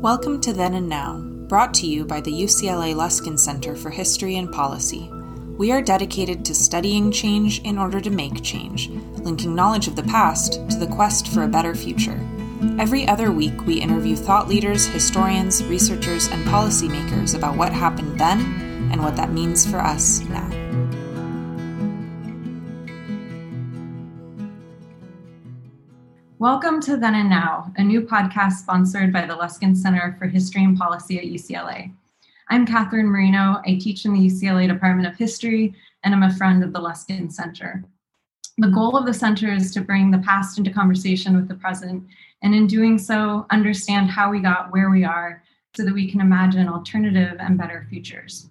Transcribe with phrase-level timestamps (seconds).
[0.00, 4.36] Welcome to Then and Now, brought to you by the UCLA Luskin Center for History
[4.36, 5.08] and Policy.
[5.56, 10.02] We are dedicated to studying change in order to make change, linking knowledge of the
[10.02, 12.20] past to the quest for a better future.
[12.78, 18.90] Every other week, we interview thought leaders, historians, researchers, and policymakers about what happened then
[18.92, 20.55] and what that means for us now.
[26.46, 30.62] Welcome to Then and Now, a new podcast sponsored by the Luskin Center for History
[30.62, 31.92] and Policy at UCLA.
[32.50, 33.60] I'm Katherine Marino.
[33.66, 35.74] I teach in the UCLA Department of History
[36.04, 37.82] and I'm a friend of the Luskin Center.
[38.58, 42.06] The goal of the center is to bring the past into conversation with the present,
[42.44, 45.42] and in doing so, understand how we got where we are
[45.74, 48.50] so that we can imagine alternative and better futures.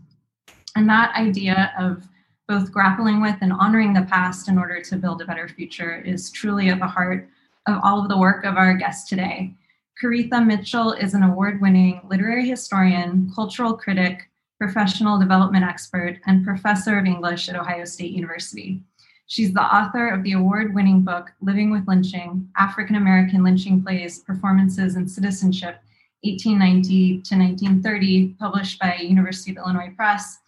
[0.76, 2.06] And that idea of
[2.50, 6.30] both grappling with and honoring the past in order to build a better future is
[6.30, 7.30] truly at the heart
[7.68, 9.54] of all of the work of our guest today.
[10.02, 17.00] Koritha Mitchell is an award winning literary historian, cultural critic, professional development expert, and professor
[17.00, 18.82] of English at Ohio State University.
[19.28, 24.20] She's the author of the award winning book, Living with Lynching African American Lynching Plays,
[24.20, 25.78] Performances, and Citizenship,
[26.22, 30.40] 1890 to 1930, published by University of Illinois Press,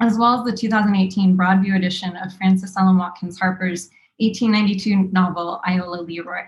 [0.00, 6.02] as well as the 2018 Broadview edition of Frances Ellen Watkins Harper's 1892 novel, Iola
[6.02, 6.44] Leroy.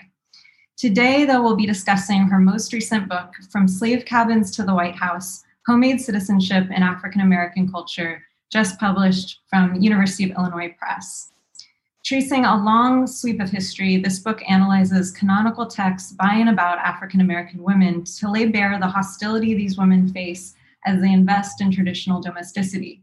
[0.77, 4.95] Today, though, we'll be discussing her most recent book, From Slave Cabins to the White
[4.95, 8.23] House Homemade Citizenship in African American Culture,
[8.53, 11.33] just published from University of Illinois Press.
[12.05, 17.21] Tracing a long sweep of history, this book analyzes canonical texts by and about African
[17.21, 22.21] American women to lay bare the hostility these women face as they invest in traditional
[22.21, 23.03] domesticity.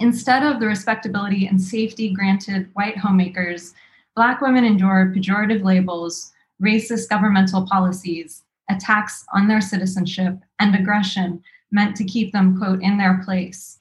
[0.00, 3.74] Instead of the respectability and safety granted white homemakers,
[4.14, 6.32] Black women endure pejorative labels,
[6.62, 12.96] racist governmental policies, attacks on their citizenship, and aggression meant to keep them, quote, in
[12.96, 13.78] their place.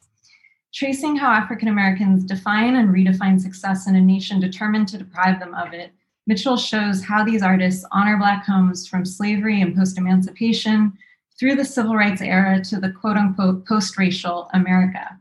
[0.74, 5.54] Tracing how African Americans define and redefine success in a nation determined to deprive them
[5.56, 5.92] of it,
[6.28, 10.94] Mitchell shows how these artists honor Black homes from slavery and post emancipation
[11.40, 15.18] through the civil rights era to the quote unquote post racial America.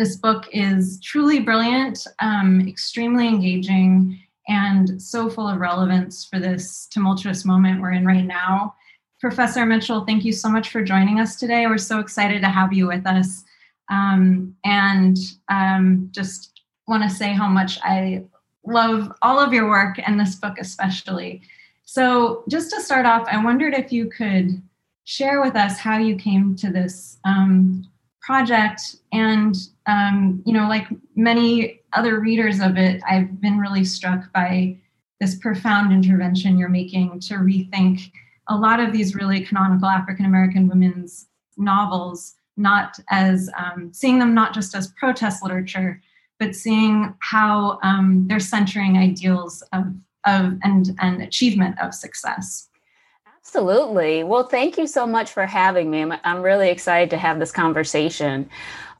[0.00, 4.18] This book is truly brilliant, um, extremely engaging,
[4.48, 8.74] and so full of relevance for this tumultuous moment we're in right now.
[9.20, 11.66] Professor Mitchell, thank you so much for joining us today.
[11.66, 13.44] We're so excited to have you with us.
[13.90, 15.18] Um, and
[15.50, 18.24] um, just want to say how much I
[18.64, 21.42] love all of your work and this book especially.
[21.84, 24.62] So, just to start off, I wondered if you could
[25.04, 27.86] share with us how you came to this um,
[28.20, 29.56] project and
[29.90, 30.86] um, you know like
[31.16, 34.76] many other readers of it i've been really struck by
[35.18, 38.10] this profound intervention you're making to rethink
[38.48, 44.34] a lot of these really canonical african american women's novels not as um, seeing them
[44.34, 46.00] not just as protest literature
[46.38, 49.84] but seeing how um, they're centering ideals of,
[50.24, 52.68] of and, and achievement of success
[53.42, 54.22] Absolutely.
[54.22, 56.02] Well, thank you so much for having me.
[56.02, 58.48] I'm, I'm really excited to have this conversation.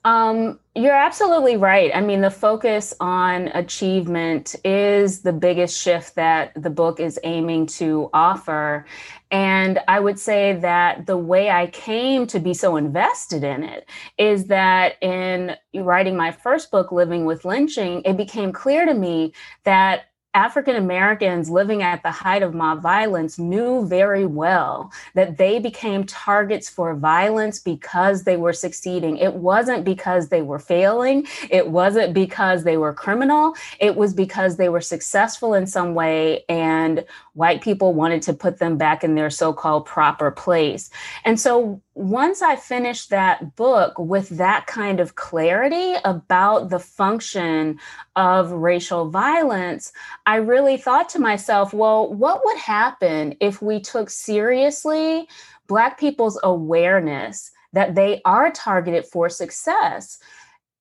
[0.04, 1.90] Um, you're absolutely right.
[1.94, 7.66] I mean, the focus on achievement is the biggest shift that the book is aiming
[7.66, 8.86] to offer.
[9.30, 13.86] And I would say that the way I came to be so invested in it
[14.16, 19.34] is that in writing my first book, Living with Lynching, it became clear to me
[19.64, 25.58] that African Americans living at the height of mob violence knew very well that they
[25.58, 29.16] became targets for violence because they were succeeding.
[29.16, 34.56] It wasn't because they were failing, it wasn't because they were criminal, it was because
[34.56, 37.04] they were successful in some way and
[37.40, 40.90] white people wanted to put them back in their so called proper place.
[41.24, 47.80] And so once I finished that book with that kind of clarity about the function
[48.14, 49.90] of racial violence,
[50.26, 55.26] I really thought to myself, well, what would happen if we took seriously
[55.66, 60.18] Black people's awareness that they are targeted for success?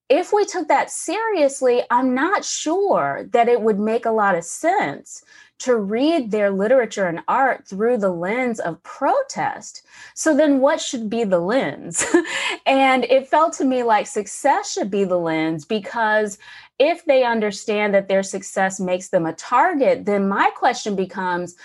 [0.09, 4.43] If we took that seriously, I'm not sure that it would make a lot of
[4.43, 5.23] sense
[5.59, 9.83] to read their literature and art through the lens of protest.
[10.15, 12.03] So then what should be the lens?
[12.65, 16.39] and it felt to me like success should be the lens because
[16.79, 21.55] if they understand that their success makes them a target, then my question becomes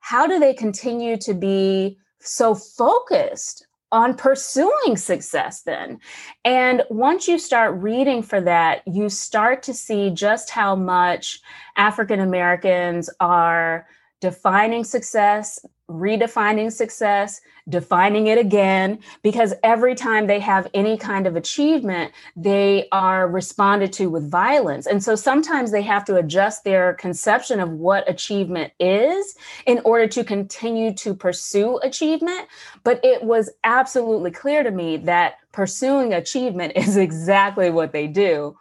[0.00, 6.00] how do they continue to be so focused on pursuing success then.
[6.44, 11.40] And once you start reading for that, you start to see just how much
[11.76, 13.86] African Americans are
[14.20, 21.36] defining success, redefining success, defining it again, because every time they have any kind of
[21.36, 24.86] achievement, they are responded to with violence.
[24.86, 29.36] And so sometimes they have to adjust their conception of what achievement is
[29.66, 32.48] in order to continue to pursue achievement.
[32.84, 38.56] But it was absolutely clear to me that pursuing achievement is exactly what they do.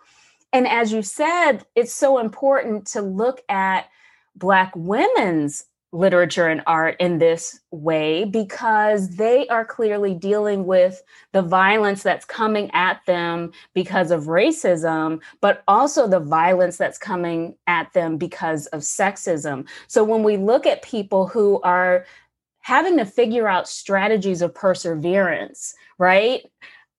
[0.54, 3.88] And as you said, it's so important to look at
[4.36, 11.04] Black women's literature and art in this way because they are clearly dealing with
[11.34, 17.56] the violence that's coming at them because of racism, but also the violence that's coming
[17.68, 19.68] at them because of sexism.
[19.88, 22.06] So when we look at people who are
[22.62, 26.44] having to figure out strategies of perseverance, right?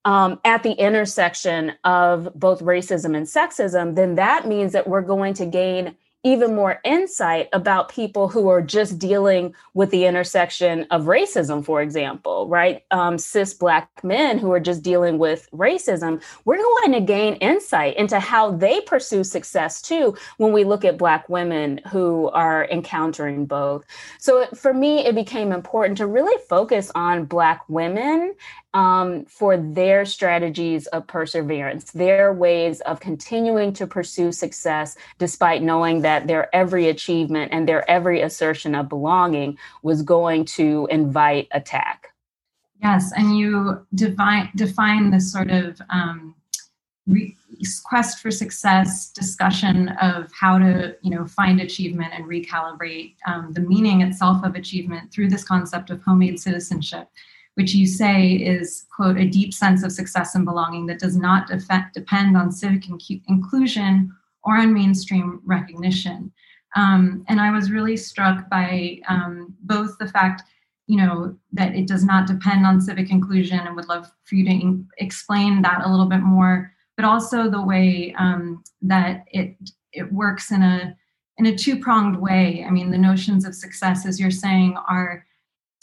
[0.05, 5.33] Um, at the intersection of both racism and sexism, then that means that we're going
[5.35, 11.05] to gain even more insight about people who are just dealing with the intersection of
[11.05, 12.85] racism, for example, right?
[12.91, 17.97] Um, cis Black men who are just dealing with racism, we're going to gain insight
[17.97, 23.47] into how they pursue success too when we look at Black women who are encountering
[23.47, 23.85] both.
[24.19, 28.35] So for me, it became important to really focus on Black women
[28.75, 36.03] um, for their strategies of perseverance, their ways of continuing to pursue success despite knowing
[36.03, 42.09] that their every achievement and their every assertion of belonging was going to invite attack.
[42.83, 46.35] Yes, and you define define this sort of um,
[47.07, 47.37] re-
[47.85, 53.61] quest for success discussion of how to you know find achievement and recalibrate um, the
[53.61, 57.09] meaning itself of achievement through this concept of homemade citizenship
[57.55, 61.49] which you say is, quote, a deep sense of success and belonging that does not
[61.49, 64.15] defect, depend on civic inc- inclusion
[64.45, 66.33] or on mainstream recognition.
[66.75, 70.43] Um, and I was really struck by um, both the fact,
[70.87, 74.45] you know, that it does not depend on civic inclusion, and would love for you
[74.45, 79.57] to in- explain that a little bit more, but also the way um, that it
[79.93, 80.97] it works in a
[81.39, 82.65] in a two pronged way.
[82.67, 85.25] I mean, the notions of success, as you're saying, are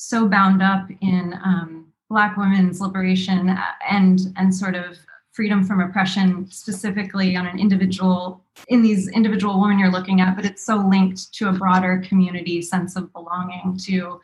[0.01, 4.98] so bound up in um, Black women's liberation uh, and and sort of
[5.34, 10.46] freedom from oppression, specifically on an individual in these individual women you're looking at, but
[10.46, 14.22] it's so linked to a broader community sense of belonging to.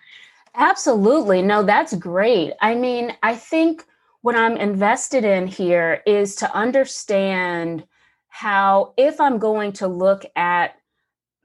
[0.56, 2.54] Absolutely, no, that's great.
[2.62, 3.84] I mean, I think
[4.22, 7.86] what I'm invested in here is to understand
[8.30, 10.78] how if I'm going to look at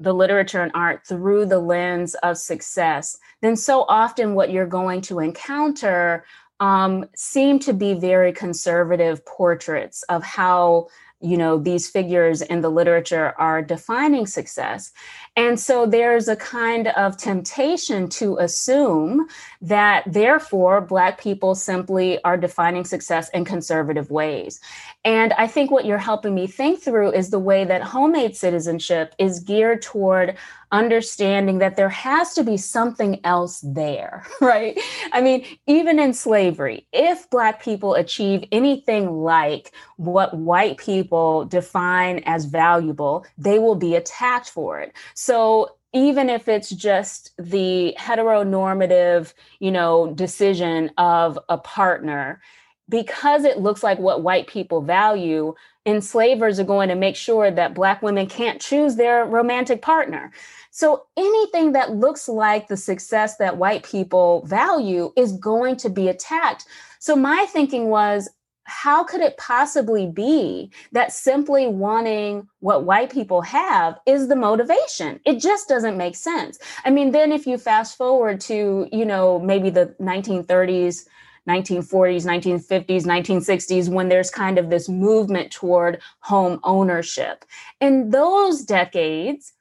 [0.00, 5.02] the literature and art through the lens of success, then so often what you're going
[5.02, 6.24] to encounter
[6.58, 10.88] um, seem to be very conservative portraits of how
[11.22, 14.90] you know these figures in the literature are defining success.
[15.36, 19.26] And so there's a kind of temptation to assume
[19.60, 24.60] that therefore black people simply are defining success in conservative ways
[25.04, 29.14] and i think what you're helping me think through is the way that homemade citizenship
[29.18, 30.36] is geared toward
[30.72, 34.78] understanding that there has to be something else there, right?
[35.12, 42.20] I mean, even in slavery, if Black people achieve anything like what white people define
[42.20, 44.92] as valuable, they will be attacked for it.
[45.14, 52.40] So even if it's just the heteronormative, you know, decision of a partner,
[52.90, 55.54] because it looks like what white people value,
[55.86, 60.32] enslavers are going to make sure that black women can't choose their romantic partner.
[60.70, 66.08] So anything that looks like the success that white people value is going to be
[66.08, 66.66] attacked.
[66.98, 68.28] So my thinking was,
[68.64, 75.18] how could it possibly be that simply wanting what white people have is the motivation
[75.26, 79.40] it just doesn't make sense i mean then if you fast forward to you know
[79.40, 81.06] maybe the 1930s
[81.48, 87.44] 1940s 1950s 1960s when there's kind of this movement toward home ownership
[87.80, 89.54] in those decades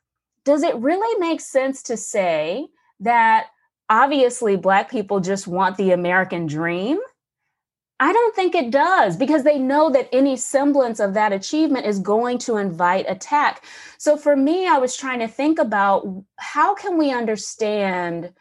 [0.49, 2.67] does it really make sense to say
[2.99, 3.47] that
[3.89, 6.99] obviously Black people just want the American dream?
[7.99, 11.99] I don't think it does because they know that any semblance of that achievement is
[11.99, 13.65] going to invite attack.
[13.97, 16.07] So for me, I was trying to think about
[16.37, 18.33] how can we understand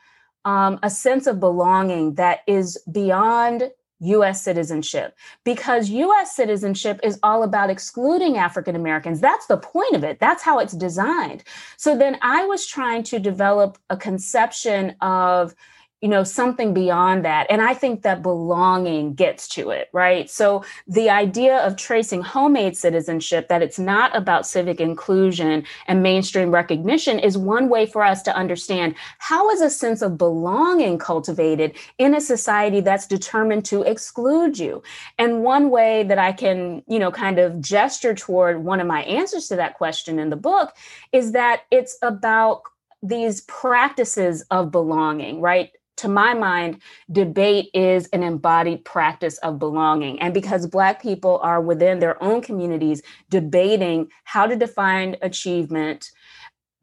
[0.48, 5.14] um, a sense of belonging that is beyond US citizenship
[5.44, 9.20] because US citizenship is all about excluding African Americans.
[9.20, 10.20] That's the point of it.
[10.20, 11.44] That's how it's designed.
[11.76, 15.54] So then I was trying to develop a conception of
[16.00, 17.46] you know something beyond that.
[17.50, 20.30] And i think that belonging gets to it right?
[20.30, 26.50] So the idea of tracing homemade citizenship that it's not about civic inclusion and mainstream
[26.50, 31.76] recognition is one way for us to understand how is a sense of belonging cultivated
[31.98, 34.82] in a society that's determined to exclude you.
[35.18, 39.02] And one way that i can you know kind of gesture toward one of my
[39.02, 40.74] answers to that question in the book
[41.12, 42.62] is that it's about
[43.02, 45.70] these practices of belonging, right?
[45.98, 46.80] To my mind,
[47.12, 50.20] debate is an embodied practice of belonging.
[50.20, 56.10] And because Black people are within their own communities debating how to define achievement,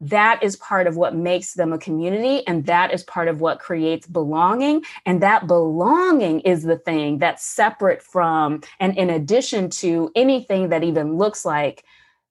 [0.00, 2.46] that is part of what makes them a community.
[2.46, 4.82] And that is part of what creates belonging.
[5.06, 10.84] And that belonging is the thing that's separate from and in addition to anything that
[10.84, 11.84] even looks like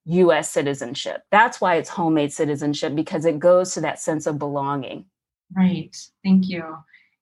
[0.04, 1.22] US citizenship.
[1.32, 5.06] That's why it's homemade citizenship, because it goes to that sense of belonging.
[5.54, 5.96] Right.
[6.24, 6.78] Thank you.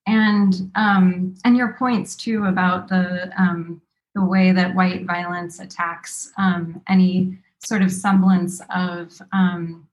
[0.06, 3.80] And um, and your points too about the um,
[4.14, 9.88] the way that white violence attacks um, any sort of semblance of um,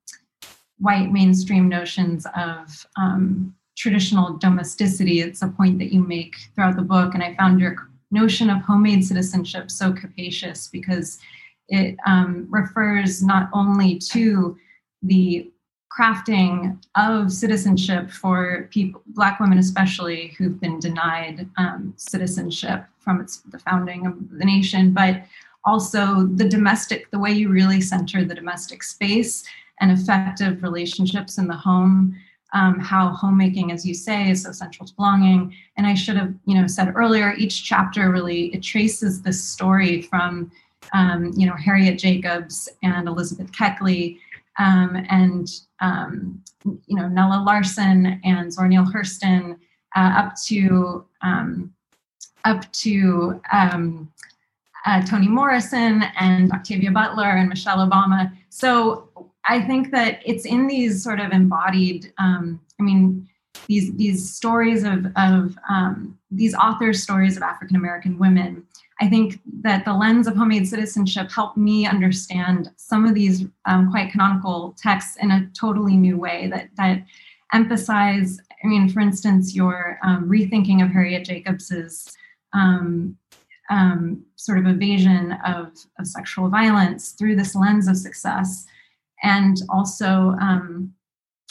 [0.79, 5.21] white mainstream notions of um, traditional domesticity.
[5.21, 8.61] It's a point that you make throughout the book, and I found your notion of
[8.61, 11.19] homemade citizenship so capacious because
[11.69, 14.57] it um, refers not only to
[15.03, 15.49] the
[15.91, 23.37] crafting of citizenship for people, Black women especially, who've been denied um, citizenship from its
[23.51, 25.23] the founding of the nation, but
[25.65, 29.43] also the domestic, the way you really center the domestic space
[29.79, 32.15] and effective relationships in the home.
[32.53, 35.55] Um, how homemaking, as you say, is so central to belonging.
[35.77, 40.01] And I should have, you know, said earlier, each chapter really it traces this story
[40.01, 40.51] from,
[40.93, 44.19] um, you know, Harriet Jacobs and Elizabeth Keckley
[44.61, 45.47] um, and
[45.79, 46.41] um,
[46.85, 49.57] you know Nella Larsen and Zora Neale Hurston
[49.95, 51.73] uh, up to um,
[52.45, 54.11] up to um,
[54.85, 58.31] uh, Toni Morrison and Octavia Butler and Michelle Obama.
[58.49, 59.09] So
[59.45, 62.13] I think that it's in these sort of embodied.
[62.19, 63.27] Um, I mean,
[63.67, 68.63] these these stories of of um, these authors' stories of African American women
[69.01, 73.89] I think that the lens of homemade citizenship helped me understand some of these um,
[73.89, 77.03] quite canonical texts in a totally new way that that
[77.51, 78.39] emphasize.
[78.63, 82.15] I mean, for instance, your um, rethinking of Harriet Jacobs's
[82.53, 83.17] um,
[83.71, 88.67] um, sort of evasion of, of sexual violence through this lens of success,
[89.23, 90.93] and also, um,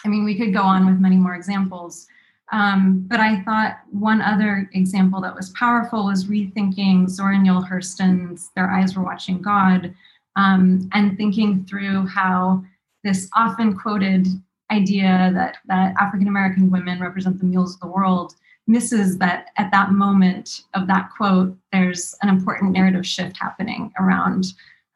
[0.05, 2.07] I mean, we could go on with many more examples.
[2.53, 8.51] Um, but I thought one other example that was powerful was rethinking Zora Neale Hurston's
[8.57, 9.95] Their Eyes Were Watching God
[10.37, 12.65] um, and thinking through how
[13.05, 14.27] this often quoted
[14.71, 18.35] idea that, that African American women represent the mules of the world
[18.67, 24.47] misses that at that moment of that quote, there's an important narrative shift happening around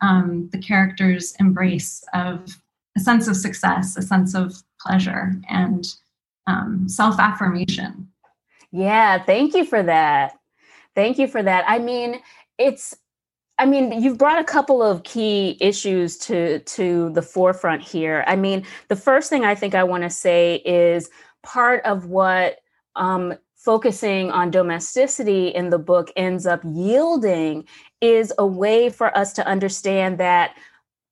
[0.01, 2.61] um, the character's embrace of
[2.97, 5.95] a sense of success, a sense of pleasure, and
[6.47, 8.09] um, self affirmation.
[8.71, 10.39] Yeah, thank you for that.
[10.95, 11.65] Thank you for that.
[11.67, 12.21] I mean,
[12.59, 12.95] it's
[13.57, 18.25] I mean, you've brought a couple of key issues to to the forefront here.
[18.27, 21.09] I mean, the first thing I think I want to say is
[21.43, 22.59] part of what
[22.97, 27.65] um, focusing on domesticity in the book ends up yielding
[28.01, 30.57] is a way for us to understand that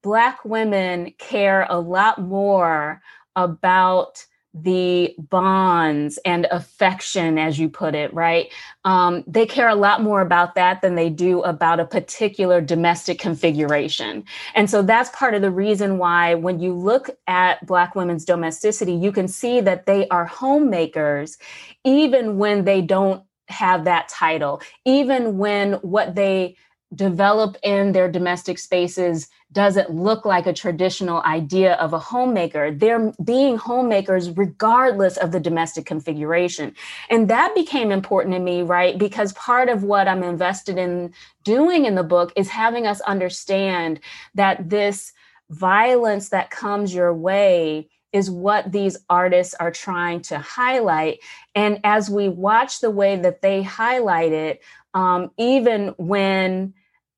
[0.02, 3.00] Black women care a lot more
[3.36, 8.52] about the bonds and affection, as you put it, right?
[8.84, 13.18] Um, they care a lot more about that than they do about a particular domestic
[13.18, 14.24] configuration.
[14.54, 18.92] And so that's part of the reason why, when you look at Black women's domesticity,
[18.92, 21.38] you can see that they are homemakers,
[21.84, 26.56] even when they don't have that title, even when what they
[26.94, 32.70] develop in their domestic spaces doesn't look like a traditional idea of a homemaker.
[32.70, 36.74] They're being homemakers regardless of the domestic configuration.
[37.10, 38.96] And that became important to me, right?
[38.96, 41.12] Because part of what I'm invested in
[41.44, 44.00] doing in the book is having us understand
[44.34, 45.12] that this
[45.50, 51.20] violence that comes your way is what these artists are trying to highlight.
[51.54, 54.62] And as we watch the way that they highlight it,
[54.94, 56.74] um, even when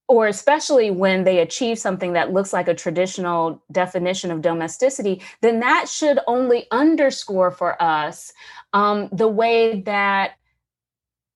[0.08, 5.60] or especially when they achieve something that looks like a traditional definition of domesticity, then
[5.60, 8.32] that should only underscore for us
[8.72, 10.32] um, the way that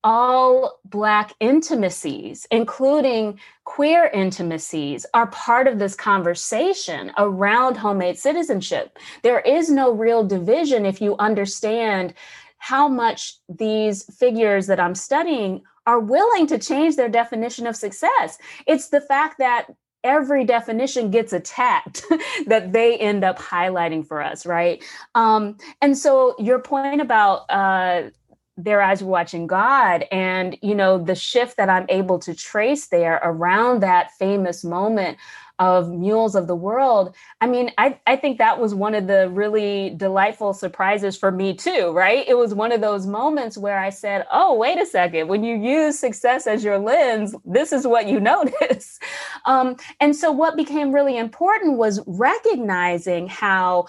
[0.04, 8.98] all Black intimacies, including queer intimacies, are part of this conversation around homemade citizenship.
[9.22, 12.14] There is no real division if you understand
[12.58, 18.37] how much these figures that I'm studying are willing to change their definition of success.
[18.66, 19.68] It's the fact that
[20.04, 22.04] every definition gets attacked
[22.47, 24.85] that they end up highlighting for us, right?
[25.14, 28.11] Um, and so your point about uh,
[28.59, 32.88] their eyes were watching God, and you know the shift that I'm able to trace
[32.88, 35.17] there around that famous moment
[35.59, 39.29] of mules of the world i mean I, I think that was one of the
[39.29, 42.25] really delightful surprises for me too right?
[42.29, 45.29] It was one of those moments where i said oh wait a second.
[45.29, 48.99] When you use success as your lens this is what you notice.
[49.47, 53.87] Um, and so what became really important was recognizing how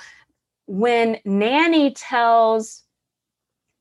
[0.66, 2.84] when nanny tells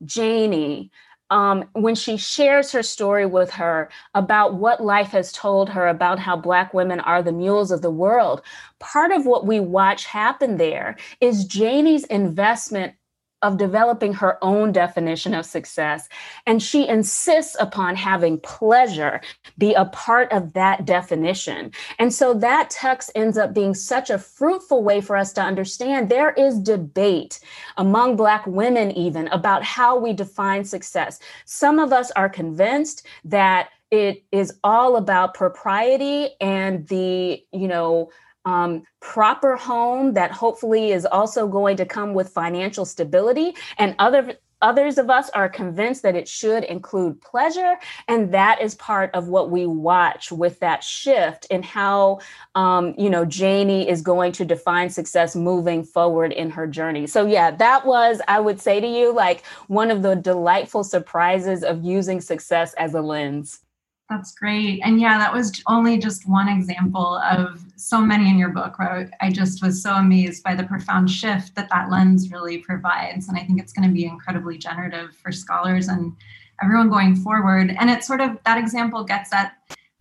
[0.05, 0.91] janie
[1.31, 6.19] um, when she shares her story with her about what life has told her about
[6.19, 8.43] how Black women are the mules of the world,
[8.79, 12.95] part of what we watch happen there is Janie's investment
[13.43, 16.09] of developing her own definition of success.
[16.47, 19.21] And she insists upon having pleasure
[19.57, 21.73] be a part of that definition.
[21.99, 26.09] And so that text ends up being such a fruitful way for us to understand
[26.09, 27.41] there is debate
[27.77, 31.21] among Black women, even about how we define success.
[31.45, 38.11] Some of us are convinced that it is all about propriety and the, you know,
[38.49, 43.55] um, proper home that hopefully is also going to come with financial stability.
[43.77, 47.77] And other others of us are convinced that it should include pleasure.
[48.09, 52.19] And that is part of what we watch with that shift in how
[52.57, 57.07] um, you know janie is going to define success moving forward in her journey.
[57.07, 61.63] So yeah that was i would say to you like one of the delightful surprises
[61.63, 63.61] of using success as a lens
[64.09, 64.81] that's great.
[64.83, 69.11] And yeah, that was only just one example of so many in your book where
[69.21, 73.29] I just was so amazed by the profound shift that that lens really provides.
[73.29, 76.17] And I think it's going to be incredibly generative for scholars and
[76.63, 77.77] everyone going forward.
[77.79, 79.53] And it sort of, that example gets at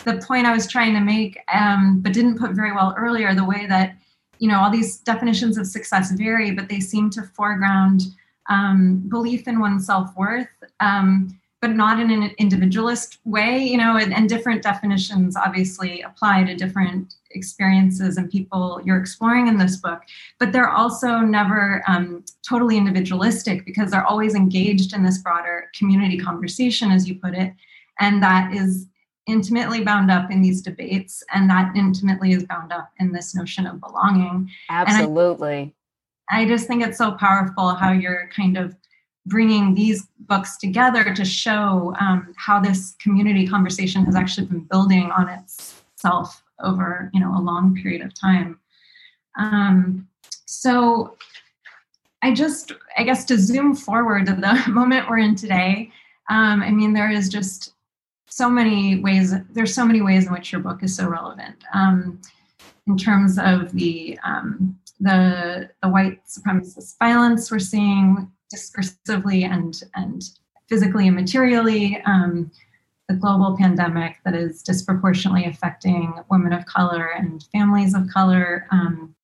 [0.05, 3.43] the point I was trying to make, um, but didn't put very well earlier the
[3.43, 3.97] way that,
[4.39, 8.03] you know, all these definitions of success vary, but they seem to foreground
[8.49, 10.47] um, belief in one's self worth.
[10.79, 11.37] Um,
[11.67, 16.55] but not in an individualist way, you know, and, and, different definitions obviously apply to
[16.55, 20.01] different experiences and people you're exploring in this book.
[20.39, 26.17] But they're also never um, totally individualistic because they're always engaged in this broader community
[26.17, 27.53] conversation, as you put it.
[27.99, 28.87] And that is
[29.25, 33.67] intimately bound up in these debates, and that intimately is bound up in this notion
[33.67, 34.49] of belonging.
[34.69, 35.75] Absolutely.
[36.29, 38.73] I, I just think it's so powerful how you're kind of
[39.27, 45.11] bringing these books together to show um, how this community conversation has actually been building
[45.11, 48.59] on itself over you know a long period of time.
[49.37, 50.07] Um,
[50.45, 51.15] so
[52.23, 55.91] i just i guess to zoom forward to the moment we're in today
[56.29, 57.73] um, i mean there is just
[58.37, 61.63] so many ways there's so many ways in which your book is so relevant.
[61.73, 62.21] Um,
[62.85, 70.23] in terms of the um, the the white supremacist violence we're seeing discursively and and
[70.69, 72.51] physically and materially um,
[73.07, 78.67] the global pandemic that is disproportionately affecting women of color and families of color.
[78.71, 79.15] Um,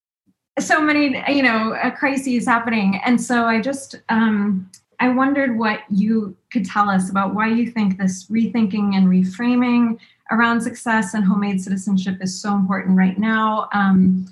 [0.59, 3.01] so many you know uh, crises happening.
[3.05, 7.71] And so i just um, i wondered what you could tell us about why you
[7.71, 9.97] think this rethinking and reframing
[10.31, 13.67] around success and homemade citizenship is so important right now.
[13.73, 14.27] Um,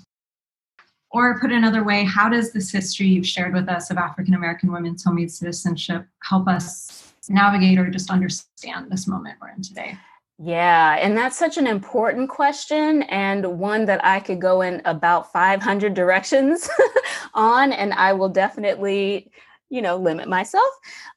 [1.12, 4.72] or put another way, how does this history you've shared with us of African American
[4.72, 9.98] women's homemade citizenship help us navigate or just understand this moment we're in today?
[10.44, 15.32] Yeah, and that's such an important question and one that I could go in about
[15.32, 16.68] 500 directions
[17.36, 19.32] on, and I will definitely,
[19.70, 20.70] you know, limit myself.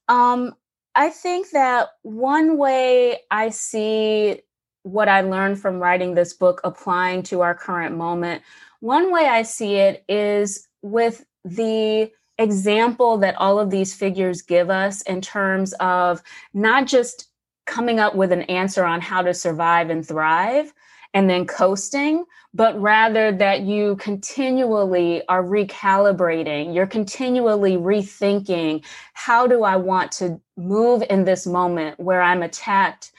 [0.08, 0.54] Um,
[0.94, 4.42] I think that one way I see
[4.82, 8.42] what I learned from writing this book applying to our current moment
[8.84, 14.68] one way I see it is with the example that all of these figures give
[14.68, 17.28] us in terms of not just
[17.64, 20.74] coming up with an answer on how to survive and thrive
[21.14, 29.62] and then coasting, but rather that you continually are recalibrating, you're continually rethinking how do
[29.62, 33.12] I want to move in this moment where I'm attacked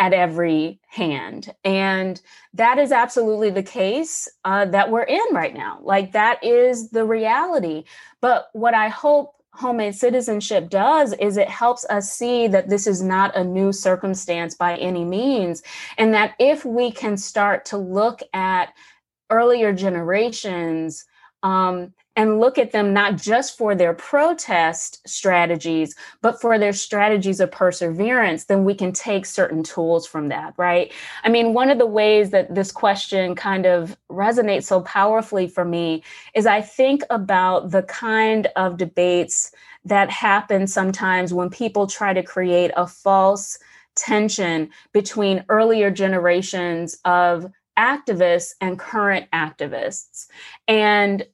[0.00, 1.54] at every hand.
[1.62, 2.20] And
[2.54, 5.78] that is absolutely the case uh, that we're in right now.
[5.82, 7.84] Like, that is the reality.
[8.22, 13.02] But what I hope homemade citizenship does is it helps us see that this is
[13.02, 15.62] not a new circumstance by any means.
[15.98, 18.72] And that if we can start to look at
[19.28, 21.04] earlier generations
[21.42, 27.40] um, and look at them not just for their protest strategies, but for their strategies
[27.40, 30.92] of perseverance, then we can take certain tools from that, right?
[31.24, 35.64] I mean, one of the ways that this question kind of resonates so powerfully for
[35.64, 36.02] me
[36.34, 39.50] is I think about the kind of debates
[39.86, 43.58] that happen sometimes when people try to create a false
[43.96, 50.26] tension between earlier generations of activists and current activists.
[50.68, 51.24] And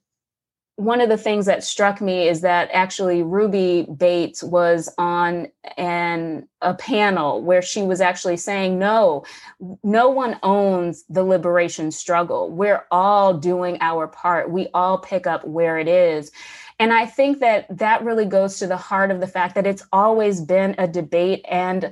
[0.77, 6.47] one of the things that struck me is that actually Ruby Bates was on an
[6.61, 9.25] a panel where she was actually saying no
[9.83, 12.51] no one owns the liberation struggle.
[12.51, 14.51] We're all doing our part.
[14.51, 16.31] We all pick up where it is.
[16.77, 19.83] And I think that that really goes to the heart of the fact that it's
[19.91, 21.91] always been a debate and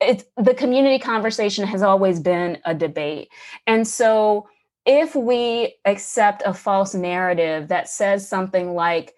[0.00, 3.28] it's the community conversation has always been a debate.
[3.66, 4.48] And so
[4.86, 9.14] if we accept a false narrative that says something like,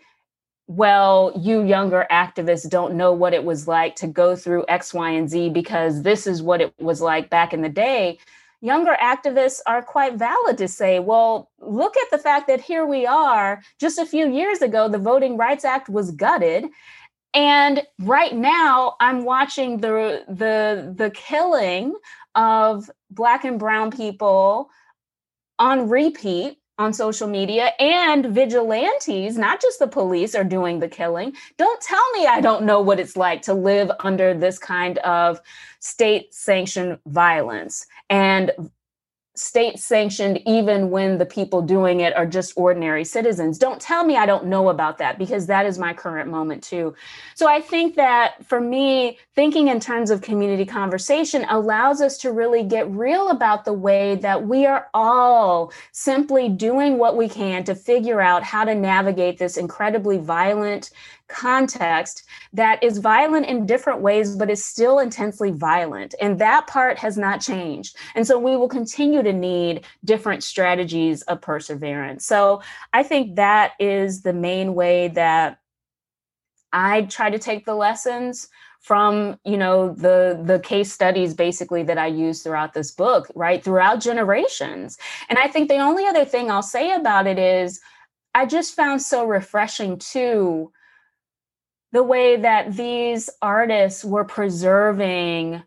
[0.68, 5.11] well, you younger activists don't know what it was like to go through X, Y,
[5.11, 8.18] and Z because this is what it was like back in the day,
[8.61, 13.07] younger activists are quite valid to say, well, look at the fact that here we
[13.07, 13.62] are.
[13.79, 16.66] Just a few years ago, the Voting Rights Act was gutted.
[17.35, 21.94] And right now, I'm watching the the the killing
[22.35, 24.70] of black and brown people
[25.59, 31.33] on repeat on social media and vigilantes, not just the police, are doing the killing.
[31.57, 35.40] Don't tell me I don't know what it's like to live under this kind of
[35.81, 38.51] state sanctioned violence and
[39.38, 43.59] state sanctioned even when the people doing it are just ordinary citizens.
[43.59, 46.94] Don't tell me I don't know about that because that is my current moment too.
[47.35, 52.33] So I think that for me, thinking in terms of community conversation allows us to
[52.33, 57.62] really get real about the way that we are all simply doing what we can
[57.64, 60.90] to figure out how to navigate this incredibly violent
[61.29, 66.15] context that is violent in different ways, but is still intensely violent.
[66.21, 67.97] And that part has not changed.
[68.15, 72.25] And so we will continue to need different strategies of perseverance.
[72.27, 72.62] So
[72.93, 75.59] I think that is the main way that
[76.73, 78.49] I try to take the lessons
[78.87, 83.65] from you know the the case studies basically that i use throughout this book right
[83.65, 84.97] throughout generations
[85.29, 87.81] and i think the only other thing i'll say about it is
[88.33, 90.71] i just found so refreshing too
[91.97, 95.63] the way that these artists were preserving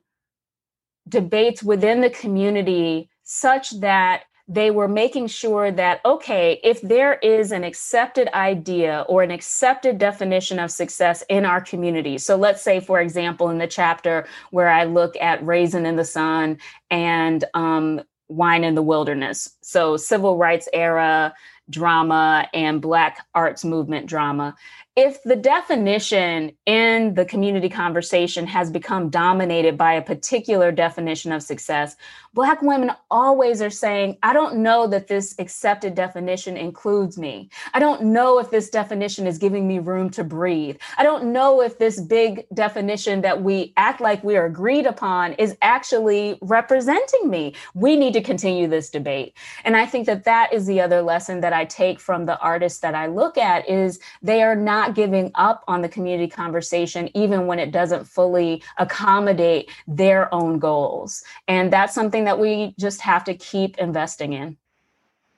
[1.07, 7.51] debates within the community such that they were making sure that, okay, if there is
[7.51, 12.17] an accepted idea or an accepted definition of success in our community.
[12.17, 16.05] So let's say, for example, in the chapter where I look at Raisin in the
[16.05, 16.59] Sun
[16.91, 19.57] and um, Wine in the Wilderness.
[19.61, 21.33] So civil rights era
[21.69, 24.55] drama and Black arts movement drama
[24.99, 31.41] if the definition in the community conversation has become dominated by a particular definition of
[31.41, 31.95] success,
[32.33, 37.49] Black women always are saying, I don't know that this accepted definition includes me.
[37.73, 40.77] I don't know if this definition is giving me room to breathe.
[40.97, 45.31] I don't know if this big definition that we act like we are agreed upon
[45.33, 47.55] is actually representing me.
[47.73, 49.33] We need to continue this debate.
[49.63, 52.79] And I think that that is the other lesson that I take from the artists
[52.81, 57.47] that I look at is they are not giving up on the community conversation, even
[57.47, 61.23] when it doesn't fully accommodate their own goals.
[61.47, 64.57] And that's something something that we just have to keep investing in.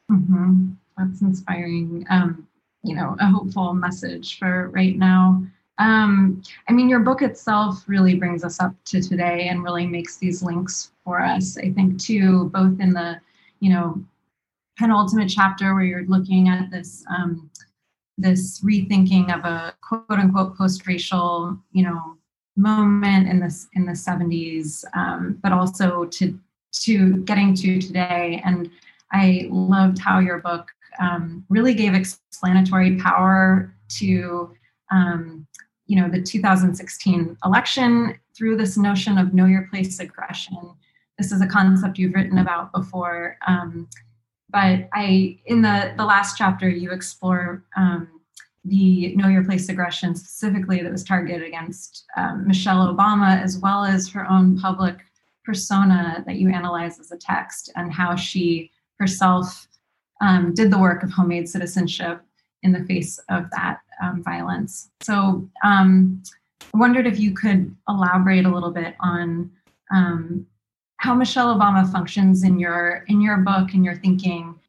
[0.09, 0.71] Mm-hmm.
[0.97, 2.05] That's inspiring.
[2.09, 2.47] Um,
[2.83, 5.43] you know, a hopeful message for right now.
[5.77, 10.17] Um, I mean, your book itself really brings us up to today and really makes
[10.17, 11.57] these links for us.
[11.57, 13.19] I think too, both in the,
[13.59, 14.03] you know,
[14.81, 17.49] penultimate chapter where you're looking at this um,
[18.17, 22.17] this rethinking of a quote unquote post-racial, you know,
[22.57, 26.37] moment in this in the 70s, um, but also to
[26.83, 28.41] to getting to today.
[28.43, 28.71] And
[29.11, 30.67] I loved how your book
[30.99, 34.55] um, really gave explanatory power to,
[34.89, 35.45] um,
[35.85, 40.57] you know, the 2016 election through this notion of know your place aggression.
[41.19, 43.37] This is a concept you've written about before.
[44.51, 48.21] But I, in the, the last chapter, you explore um,
[48.65, 53.83] the know your place aggression specifically that was targeted against um, Michelle Obama, as well
[53.83, 54.97] as her own public
[55.43, 59.67] persona that you analyze as a text and how she herself
[60.21, 62.21] um, did the work of homemade citizenship
[62.61, 64.91] in the face of that um, violence.
[65.01, 66.21] So um,
[66.73, 69.51] I wondered if you could elaborate a little bit on
[69.91, 70.45] um,
[71.01, 74.59] how Michelle Obama functions in your in your book and your thinking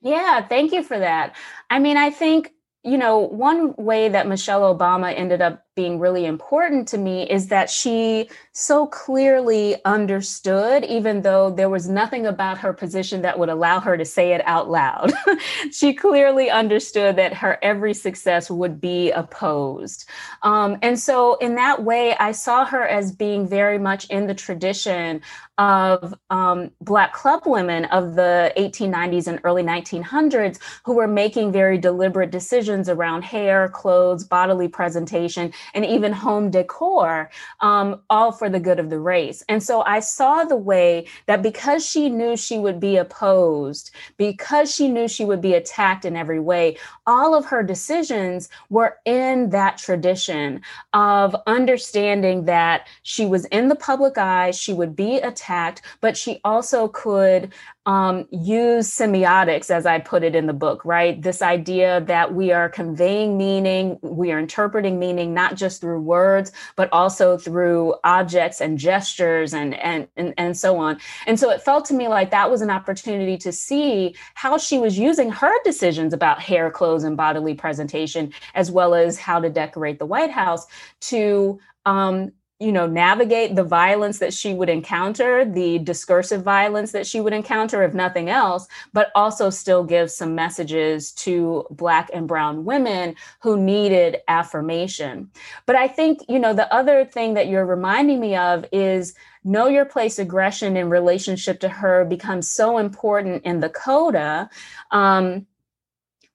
[0.00, 1.34] Yeah, thank you for that.
[1.68, 2.52] I mean, I think
[2.84, 7.46] you know, one way that Michelle Obama ended up being really important to me is
[7.46, 13.48] that she so clearly understood, even though there was nothing about her position that would
[13.48, 15.12] allow her to say it out loud.
[15.70, 20.04] she clearly understood that her every success would be opposed.
[20.42, 24.34] Um, and so, in that way, I saw her as being very much in the
[24.34, 25.20] tradition
[25.58, 31.76] of um, Black club women of the 1890s and early 1900s who were making very
[31.78, 38.60] deliberate decisions around hair, clothes, bodily presentation, and even home decor, um, all for the
[38.60, 39.42] good of the race.
[39.48, 44.74] And so I saw the way that because she knew she would be opposed, because
[44.74, 46.76] she knew she would be attacked in every way,
[47.06, 50.60] all of her decisions were in that tradition
[50.92, 56.40] of understanding that she was in the public eye, she would be attacked, but she
[56.44, 57.52] also could
[57.88, 61.20] um, use semiotics, as I put it in the book, right?
[61.22, 66.52] This idea that we are conveying meaning, we are interpreting meaning not just through words,
[66.76, 70.98] but also through objects and gestures and, and, and, and so on.
[71.26, 74.78] And so it felt to me like that was an opportunity to see how she
[74.78, 79.48] was using her decisions about hair, clothes, and bodily presentation, as well as how to
[79.48, 80.66] decorate the White House
[81.00, 87.06] to um, you know navigate the violence that she would encounter the discursive violence that
[87.06, 92.26] she would encounter if nothing else but also still give some messages to black and
[92.26, 95.30] brown women who needed affirmation.
[95.66, 99.68] But i think you know the other thing that you're reminding me of is know
[99.68, 104.50] your place aggression in relationship to her becomes so important in the coda
[104.90, 105.46] um,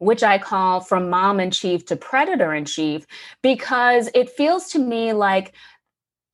[0.04, 3.08] which I call from mom in chief to predator in chief,
[3.42, 5.54] because it feels to me like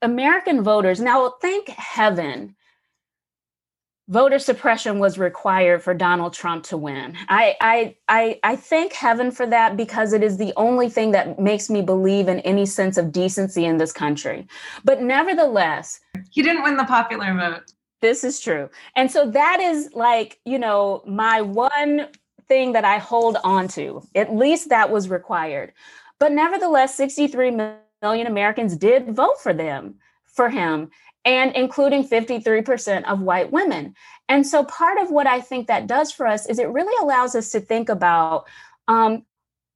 [0.01, 2.55] American voters, now thank heaven,
[4.07, 7.15] voter suppression was required for Donald Trump to win.
[7.29, 11.39] I, I, I, I thank heaven for that because it is the only thing that
[11.39, 14.47] makes me believe in any sense of decency in this country.
[14.83, 15.99] But nevertheless,
[16.31, 17.71] he didn't win the popular vote.
[18.01, 18.69] This is true.
[18.95, 22.07] And so that is like, you know, my one
[22.47, 24.01] thing that I hold on to.
[24.15, 25.73] At least that was required.
[26.19, 30.89] But nevertheless, 63 million million Americans did vote for them, for him,
[31.25, 33.95] and including 53% of white women.
[34.27, 37.35] And so part of what I think that does for us is it really allows
[37.35, 38.45] us to think about
[38.87, 39.25] um,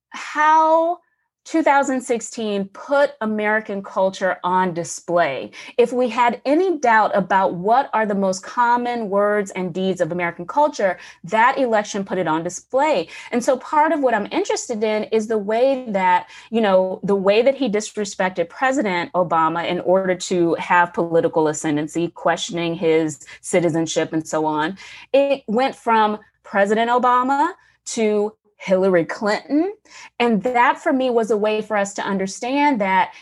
[0.09, 0.99] how
[1.45, 5.51] 2016 put American culture on display.
[5.77, 10.11] If we had any doubt about what are the most common words and deeds of
[10.11, 13.07] American culture, that election put it on display.
[13.31, 17.15] And so part of what I'm interested in is the way that, you know, the
[17.15, 24.13] way that he disrespected President Obama in order to have political ascendancy, questioning his citizenship
[24.13, 24.77] and so on.
[25.11, 27.53] It went from President Obama
[27.85, 29.73] to Hillary Clinton.
[30.19, 33.13] And that for me was a way for us to understand that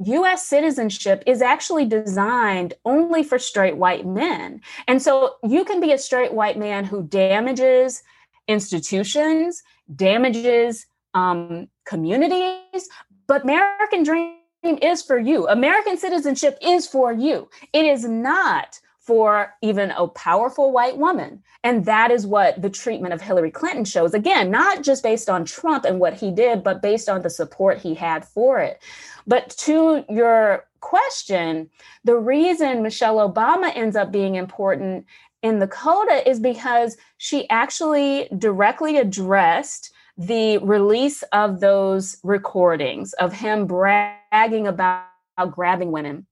[0.00, 4.60] US citizenship is actually designed only for straight white men.
[4.88, 8.02] And so you can be a straight white man who damages
[8.48, 9.62] institutions,
[9.94, 12.88] damages um, communities,
[13.28, 14.38] but American dream
[14.82, 15.46] is for you.
[15.48, 17.48] American citizenship is for you.
[17.72, 21.42] It is not for even a powerful white woman.
[21.64, 24.14] And that is what the treatment of Hillary Clinton shows.
[24.14, 27.78] Again, not just based on Trump and what he did, but based on the support
[27.78, 28.80] he had for it.
[29.26, 31.70] But to your question,
[32.04, 35.06] the reason Michelle Obama ends up being important
[35.42, 43.32] in the coda is because she actually directly addressed the release of those recordings of
[43.32, 45.02] him bragging about
[45.50, 46.28] grabbing women.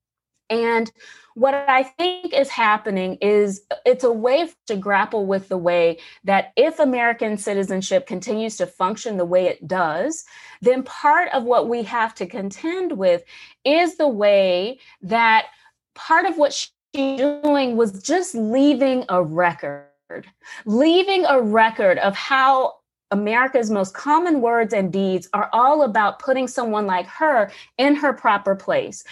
[0.51, 0.91] And
[1.39, 6.53] what I think is happening is it's a way to grapple with the way that
[6.57, 10.25] if American citizenship continues to function the way it does,
[10.63, 13.23] then part of what we have to contend with
[13.65, 15.47] is the way that
[15.95, 20.27] part of what she's doing was just leaving a record,
[20.67, 22.75] leaving a record of how
[23.11, 28.13] America's most common words and deeds are all about putting someone like her in her
[28.13, 29.05] proper place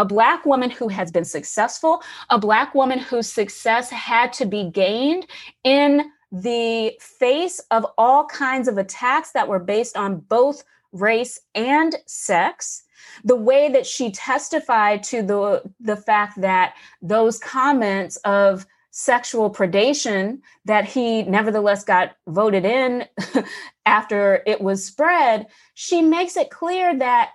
[0.00, 4.70] a Black woman who has been successful, a Black woman whose success had to be
[4.70, 5.26] gained
[5.62, 11.96] in the face of all kinds of attacks that were based on both race and
[12.06, 12.82] sex.
[13.24, 20.40] The way that she testified to the the fact that those comments of sexual predation
[20.64, 23.04] that he nevertheless got voted in
[23.86, 27.30] after it was spread she makes it clear that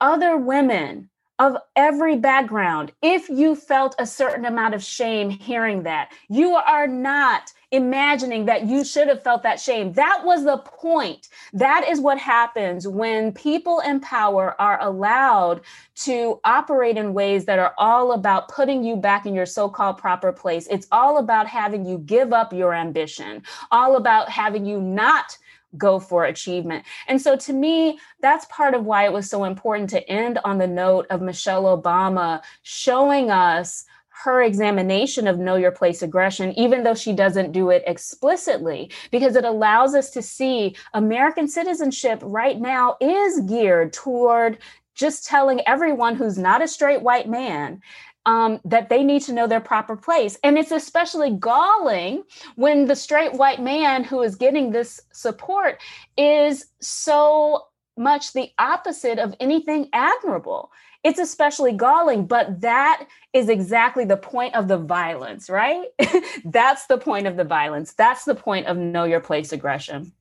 [0.00, 6.12] other women of every background, if you felt a certain amount of shame hearing that,
[6.28, 9.92] you are not imagining that you should have felt that shame.
[9.94, 11.28] That was the point.
[11.52, 15.60] That is what happens when people in power are allowed
[15.96, 19.98] to operate in ways that are all about putting you back in your so called
[19.98, 20.68] proper place.
[20.70, 23.42] It's all about having you give up your ambition,
[23.72, 25.36] all about having you not
[25.76, 26.84] go for achievement.
[27.08, 30.58] And so to me, that's part of why it was so important to end on
[30.58, 33.84] the note of Michelle Obama showing us
[34.22, 39.34] her examination of know your place aggression, even though she doesn't do it explicitly, because
[39.34, 44.58] it allows us to see American citizenship right now is geared toward
[44.94, 47.82] just telling everyone who's not a straight white man
[48.26, 50.38] um, that they need to know their proper place.
[50.42, 52.24] And it's especially galling
[52.56, 55.80] when the straight white man who is getting this support
[56.16, 60.70] is so much the opposite of anything admirable.
[61.04, 65.88] It's especially galling, but that is exactly the point of the violence, right?
[66.46, 67.92] That's the point of the violence.
[67.92, 70.12] That's the point of know your place aggression.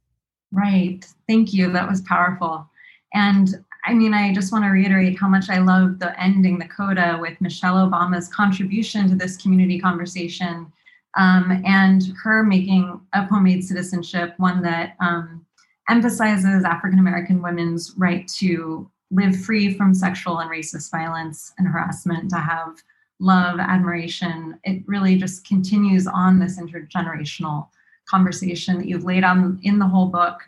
[0.52, 1.06] Right.
[1.28, 1.72] Thank you.
[1.72, 2.70] That was powerful.
[3.14, 6.68] And I mean, I just want to reiterate how much I love the ending the
[6.68, 10.72] coda with Michelle Obama's contribution to this community conversation
[11.18, 15.46] um, and her making of homemade citizenship one that um,
[15.90, 22.30] emphasizes African American women's right to live free from sexual and racist violence and harassment,
[22.32, 22.82] to have
[23.20, 24.60] love, admiration.
[24.64, 27.68] It really just continues on this intergenerational
[28.10, 30.42] conversation that you've laid on in the whole book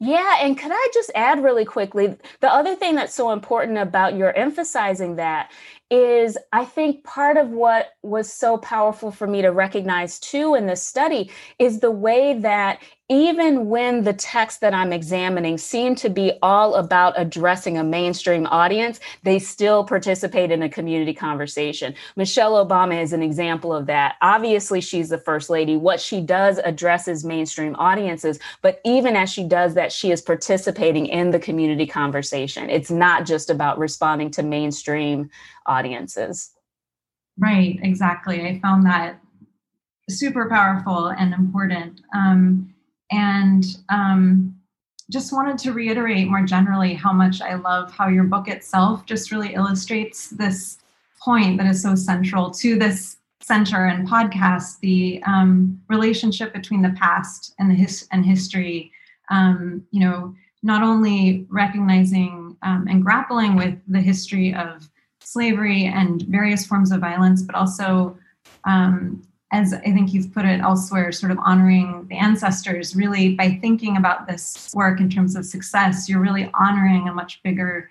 [0.00, 4.16] yeah, and could I just add really quickly the other thing that's so important about
[4.16, 5.50] your emphasizing that
[5.90, 10.66] is I think part of what was so powerful for me to recognize too in
[10.66, 16.10] this study is the way that even when the texts that I'm examining seem to
[16.10, 21.94] be all about addressing a mainstream audience, they still participate in a community conversation.
[22.16, 24.16] Michelle Obama is an example of that.
[24.20, 25.74] Obviously, she's the first lady.
[25.74, 31.06] What she does addresses mainstream audiences, but even as she does that, she is participating
[31.06, 32.68] in the community conversation.
[32.68, 35.30] It's not just about responding to mainstream
[35.68, 36.50] audiences.
[37.38, 38.46] Right, exactly.
[38.46, 39.20] I found that
[40.10, 42.00] super powerful and important.
[42.14, 42.74] Um,
[43.10, 44.58] and um,
[45.10, 49.30] just wanted to reiterate more generally how much I love how your book itself just
[49.30, 50.78] really illustrates this
[51.20, 56.94] point that is so central to this center and podcast the um, relationship between the
[56.98, 58.92] past and the his and history
[59.30, 64.88] um, you know not only recognizing um, and grappling with the history of
[65.32, 68.16] slavery and various forms of violence but also
[68.64, 73.58] um, as I think you've put it elsewhere, sort of honoring the ancestors, really by
[73.62, 77.90] thinking about this work in terms of success, you're really honoring a much bigger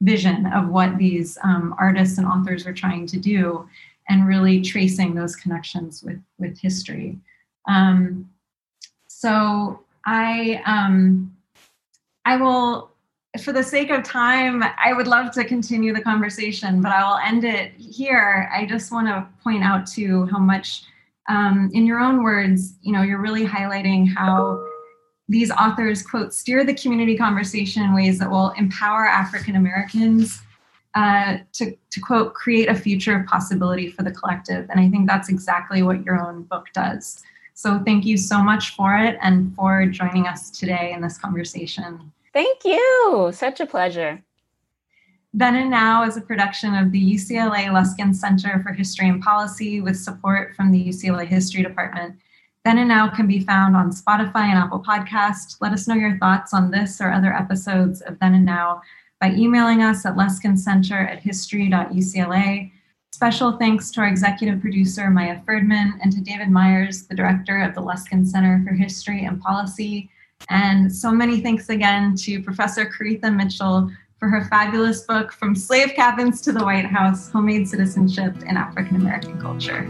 [0.00, 3.68] vision of what these um, artists and authors are trying to do
[4.08, 7.18] and really tracing those connections with, with history.
[7.68, 8.30] Um,
[9.08, 11.36] so I, um,
[12.24, 12.90] I will
[13.38, 17.18] for the sake of time, I would love to continue the conversation, but I will
[17.18, 18.50] end it here.
[18.54, 20.84] I just want to point out to how much,
[21.28, 24.64] um, in your own words, you know, you're really highlighting how
[25.28, 30.40] these authors quote steer the community conversation in ways that will empower African Americans
[30.94, 34.68] uh, to, to quote create a future of possibility for the collective.
[34.70, 37.22] And I think that's exactly what your own book does.
[37.54, 42.12] So thank you so much for it and for joining us today in this conversation.
[42.36, 43.30] Thank you.
[43.32, 44.22] Such a pleasure.
[45.32, 49.80] Then and Now is a production of the UCLA Luskin Center for History and Policy
[49.80, 52.14] with support from the UCLA History Department.
[52.62, 55.56] Then and Now can be found on Spotify and Apple Podcast.
[55.62, 58.82] Let us know your thoughts on this or other episodes of Then and Now
[59.18, 62.70] by emailing us at luskincenter at history.ucla.
[63.12, 67.74] Special thanks to our executive producer, Maya Ferdman, and to David Myers, the director of
[67.74, 70.10] the Luskin Center for History and Policy.
[70.48, 75.92] And so many thanks again to Professor Koritha Mitchell for her fabulous book, From Slave
[75.94, 79.86] Cabins to the White House Homemade Citizenship in African American Culture.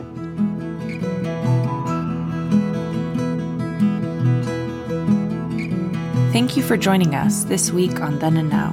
[6.33, 8.73] Thank you for joining us this week on Then and Now.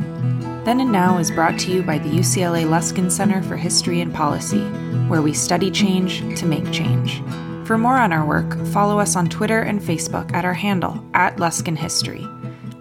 [0.66, 4.14] Then and Now is brought to you by the UCLA Luskin Center for History and
[4.14, 4.64] Policy,
[5.08, 7.22] where we study change to make change.
[7.66, 11.38] For more on our work, follow us on Twitter and Facebook at our handle, at
[11.38, 12.28] Luskin History.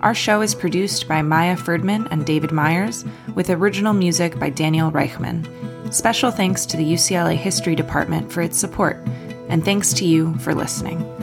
[0.00, 3.04] Our show is produced by Maya Ferdman and David Myers,
[3.36, 5.46] with original music by Daniel Reichman.
[5.94, 8.96] Special thanks to the UCLA History Department for its support,
[9.48, 11.21] and thanks to you for listening.